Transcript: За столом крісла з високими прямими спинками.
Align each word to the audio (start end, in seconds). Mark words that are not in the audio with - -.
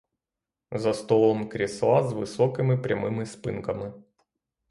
За 0.71 0.93
столом 0.93 1.49
крісла 1.49 2.03
з 2.03 2.13
високими 2.13 2.77
прямими 2.77 3.25
спинками. 3.25 3.93